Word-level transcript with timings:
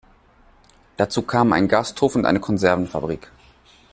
Dazu 0.97 1.21
kamen 1.21 1.53
ein 1.53 1.67
Gasthof 1.67 2.15
und 2.15 2.25
eine 2.25 2.39
Konservenfabrik. 2.39 3.31